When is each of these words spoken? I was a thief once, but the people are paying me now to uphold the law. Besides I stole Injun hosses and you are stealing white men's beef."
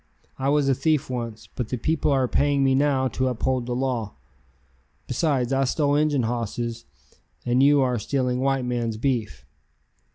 I 0.39 0.49
was 0.49 0.67
a 0.67 0.73
thief 0.73 1.11
once, 1.11 1.45
but 1.53 1.69
the 1.69 1.77
people 1.77 2.11
are 2.11 2.27
paying 2.27 2.63
me 2.63 2.73
now 2.73 3.07
to 3.09 3.27
uphold 3.27 3.67
the 3.67 3.75
law. 3.75 4.15
Besides 5.05 5.53
I 5.53 5.63
stole 5.65 5.93
Injun 5.95 6.23
hosses 6.23 6.85
and 7.45 7.61
you 7.61 7.81
are 7.81 7.99
stealing 7.99 8.39
white 8.39 8.65
men's 8.65 8.97
beef." 8.97 9.45